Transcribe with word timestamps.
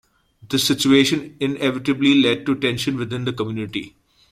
This 0.49 0.63
situation 0.65 1.37
inevitably 1.39 2.23
led 2.23 2.47
to 2.47 2.55
tensions 2.55 2.97
within 2.97 3.23
the 3.23 3.33
community. 3.33 3.95